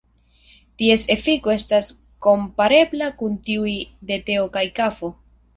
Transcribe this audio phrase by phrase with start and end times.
[0.81, 1.91] Ties efiko estas
[2.29, 3.77] komparebla kun tiuj
[4.13, 5.13] de teo kaj kafo.